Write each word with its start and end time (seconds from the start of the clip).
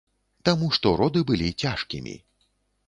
Таму 0.49 0.69
што 0.77 0.95
роды 1.03 1.23
былі 1.31 1.49
цяжкімі. 1.67 2.21